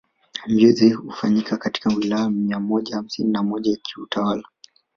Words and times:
Mbio 0.47 0.69
izo 0.69 0.97
ufanyika 1.07 1.57
katika 1.57 1.89
Wilaya 1.89 2.29
mia 2.29 2.59
moja 2.59 2.95
hamsini 2.95 3.31
na 3.31 3.43
moja 3.43 3.71
za 3.71 3.77
kiutawala 3.77 4.43